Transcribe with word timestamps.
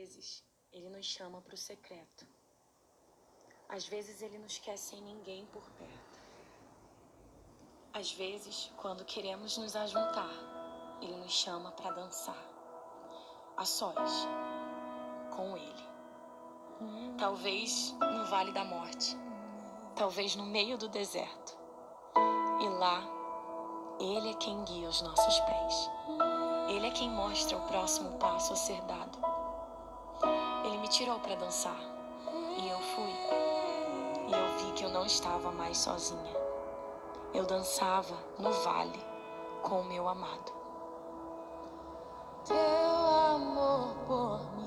vezes, 0.00 0.42
ele 0.72 0.88
nos 0.88 1.04
chama 1.04 1.42
para 1.42 1.54
o 1.54 1.58
secreto. 1.58 2.26
Às 3.68 3.86
vezes, 3.86 4.22
ele 4.22 4.38
nos 4.38 4.56
quer 4.56 4.78
sem 4.78 5.00
ninguém 5.02 5.44
por 5.46 5.62
perto. 5.72 6.18
Às 7.92 8.10
vezes, 8.12 8.72
quando 8.78 9.04
queremos 9.04 9.58
nos 9.58 9.76
ajuntar, 9.76 10.32
ele 11.02 11.16
nos 11.16 11.32
chama 11.32 11.70
para 11.72 11.90
dançar. 11.90 12.42
A 13.58 13.64
sós, 13.66 14.26
com 15.36 15.54
ele. 15.54 15.84
Talvez 17.18 17.92
no 18.00 18.24
vale 18.24 18.52
da 18.52 18.64
morte, 18.64 19.14
talvez 19.96 20.34
no 20.34 20.46
meio 20.46 20.78
do 20.78 20.88
deserto. 20.88 21.58
E 22.62 22.68
lá, 22.70 23.02
ele 24.00 24.30
é 24.30 24.34
quem 24.34 24.64
guia 24.64 24.88
os 24.88 25.02
nossos 25.02 25.40
pés. 25.40 25.90
Ele 26.70 26.86
é 26.86 26.90
quem 26.90 27.10
mostra 27.10 27.58
o 27.58 27.66
próximo 27.66 28.16
passo 28.18 28.54
a 28.54 28.56
ser 28.56 28.80
dado. 28.82 29.29
Tirou 30.90 31.20
para 31.20 31.36
dançar 31.36 31.80
e 32.58 32.68
eu 32.68 32.78
fui. 32.80 33.14
E 34.26 34.32
eu 34.32 34.58
vi 34.58 34.72
que 34.72 34.84
eu 34.84 34.90
não 34.90 35.06
estava 35.06 35.52
mais 35.52 35.78
sozinha. 35.78 36.34
Eu 37.32 37.46
dançava 37.46 38.16
no 38.36 38.50
vale 38.50 38.98
com 39.62 39.82
o 39.82 39.84
meu 39.84 40.08
amado. 40.08 40.52
Teu 42.44 42.56
amor 42.56 43.94
por 44.08 44.56
mim, 44.56 44.59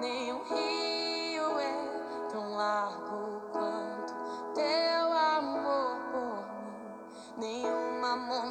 nenhum 0.00 0.42
rio 0.42 1.58
é 1.58 2.28
tão 2.30 2.56
largo 2.56 3.40
quanto 3.52 4.14
teu 4.54 5.12
amor 5.12 5.98
por 6.10 6.38
mim. 6.62 6.94
Nenhuma 7.38 8.16
montanha 8.16 8.45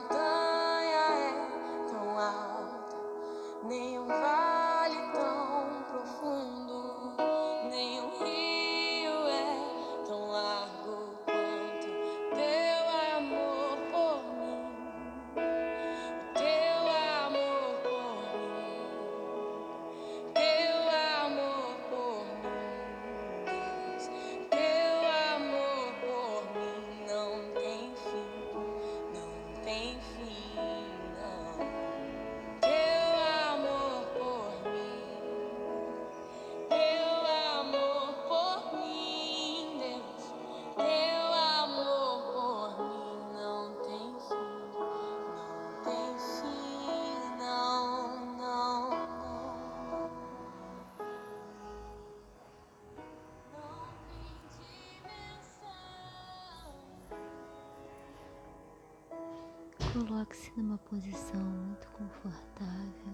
Coloque-se 59.95 60.51
numa 60.57 60.77
posição 60.77 61.39
muito 61.39 61.87
confortável. 61.91 63.13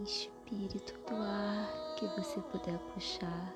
Inspire 0.00 0.80
todo 0.80 1.16
o 1.16 1.22
ar 1.22 1.94
que 1.96 2.06
você 2.20 2.40
puder 2.40 2.76
puxar. 2.92 3.54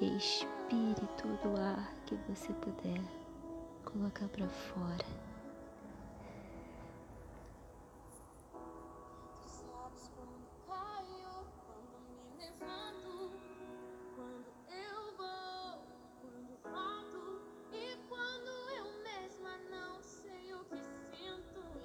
Expire 0.00 1.08
todo 1.20 1.52
o 1.52 1.60
ar 1.60 1.92
que 2.06 2.14
você 2.28 2.52
puder 2.52 3.02
colocar 3.84 4.28
para 4.28 4.48
fora. 4.48 5.31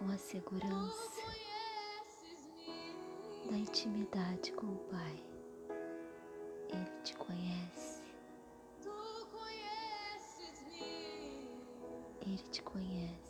com 0.00 0.10
a 0.10 0.16
segurança 0.16 1.20
da 3.50 3.58
intimidade 3.58 4.50
com 4.52 4.68
o 4.68 4.78
Pai. 4.90 5.22
Ele 6.70 7.02
te 7.04 7.14
conhece, 7.16 8.02
ele 12.22 12.38
te 12.50 12.62
conhece. 12.62 13.29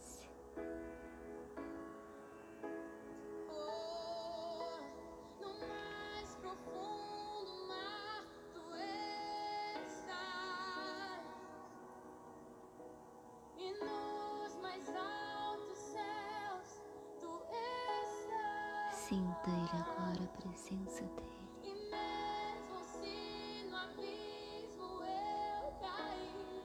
Sinta 19.11 19.51
ele 19.51 19.83
agora, 19.83 20.23
a 20.23 20.41
presença 20.41 21.03
dele. 21.03 21.51
e 21.65 21.75
mesmo 21.91 22.79
se 22.85 23.67
no 23.69 23.77
abismo 23.77 25.03
eu 25.03 25.73
cair, 25.81 26.65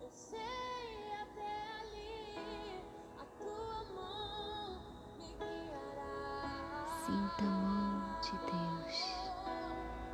eu 0.00 0.10
sei 0.12 1.10
até 1.20 1.80
ali 1.80 2.84
a 3.18 3.24
tua 3.42 3.82
mão 3.96 4.80
me 5.18 5.34
guiará. 5.34 6.86
Sinta 7.04 7.42
a 7.42 7.50
mão 7.50 8.20
de 8.20 8.30
Deus 8.52 8.96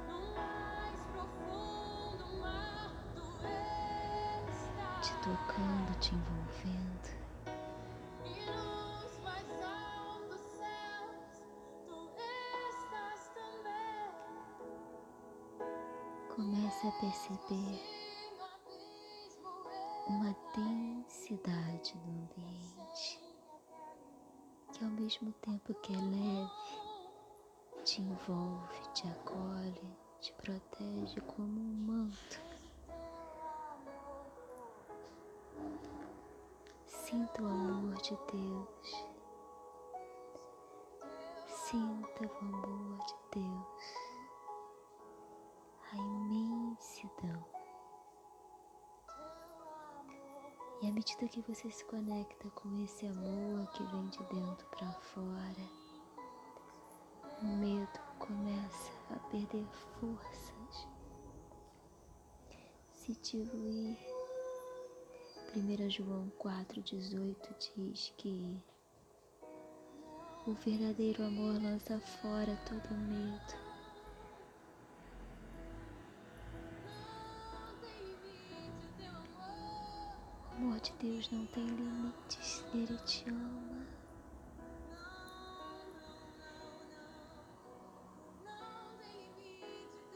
no 0.08 0.18
mais 0.34 1.00
profundo 1.12 2.24
mar 2.40 2.94
do 3.14 3.20
te 5.02 5.12
êxtase. 5.12 5.20
tocando, 5.22 5.98
te 6.00 6.14
envolvendo. 6.14 7.29
Comece 16.80 16.86
a 16.86 16.92
perceber 16.92 17.80
uma 20.06 20.34
densidade 20.54 21.94
no 21.98 22.22
ambiente 22.22 23.20
que, 24.72 24.84
ao 24.84 24.90
mesmo 24.90 25.32
tempo 25.32 25.74
que 25.74 25.92
é 25.92 25.96
leve, 25.96 27.84
te 27.84 28.00
envolve, 28.00 28.80
te 28.94 29.06
acolhe, 29.08 29.98
te 30.20 30.32
protege 30.34 31.20
como 31.20 31.60
um 31.60 31.74
manto. 31.86 32.40
Sinta 36.86 37.42
o 37.42 37.46
amor 37.46 37.94
de 37.96 38.16
Deus. 38.32 39.06
Sinta 41.46 42.26
o 42.26 42.38
amor 42.38 42.79
E 50.82 50.88
à 50.88 50.92
medida 50.92 51.28
que 51.28 51.42
você 51.42 51.70
se 51.70 51.84
conecta 51.84 52.48
com 52.50 52.82
esse 52.82 53.06
amor 53.06 53.70
que 53.72 53.82
vem 53.84 54.06
de 54.06 54.18
dentro 54.32 54.66
para 54.68 54.90
fora, 54.92 55.68
o 57.42 57.46
medo 57.46 58.00
começa 58.18 58.90
a 59.10 59.18
perder 59.30 59.66
forças, 59.98 60.88
se 62.92 63.12
diluir. 63.22 63.98
1 65.54 65.90
João 65.90 66.32
4,18 66.38 67.36
diz 67.76 68.14
que 68.16 68.64
o 70.46 70.54
verdadeiro 70.54 71.24
amor 71.24 71.60
lança 71.60 72.00
fora 72.00 72.56
todo 72.66 72.94
medo. 72.96 73.69
De 80.82 80.92
Deus 80.94 81.30
não 81.30 81.46
tem 81.46 81.64
limites, 81.64 82.64
Ele 82.72 82.96
te 82.98 83.28
ama. 83.28 83.86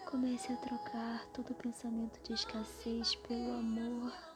Comece 0.06 0.52
a 0.52 0.56
trocar 0.56 1.26
todo 1.32 1.54
pensamento 1.54 2.20
de 2.22 2.32
escassez 2.34 3.14
pelo 3.16 3.58
amor. 3.58 4.33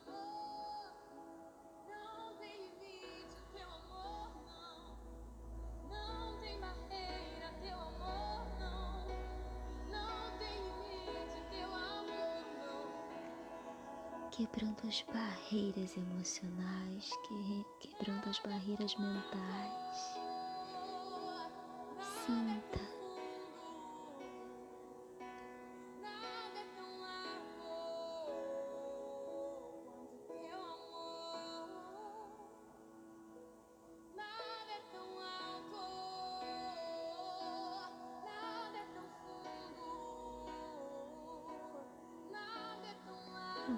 Quebrando 14.58 14.88
as 14.88 15.04
barreiras 15.14 15.96
emocionais, 15.96 17.08
que- 17.22 17.64
quebrando 17.78 18.28
as 18.28 18.40
barreiras 18.40 18.92
mentais. 18.96 20.27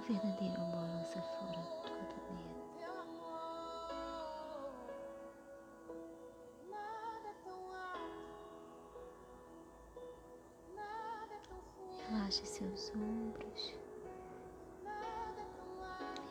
O 0.01 0.03
verdadeiro 0.03 0.55
amor 0.63 0.81
lança 0.81 1.21
fora 1.21 1.63
todo 1.83 2.33
medo. 2.33 2.65
Relaxe 12.09 12.47
seus 12.47 12.91
ombros, 12.95 13.75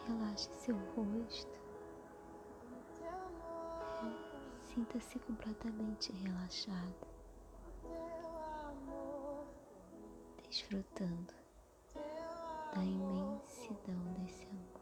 relaxe 0.08 0.50
seu 0.52 0.76
rosto. 0.96 1.60
Sinta-se 4.64 5.20
completamente 5.20 6.12
relaxado, 6.12 7.08
desfrutando 10.48 11.39
da 12.74 12.84
imensidão 12.84 14.14
desse 14.14 14.46
amor. 14.48 14.79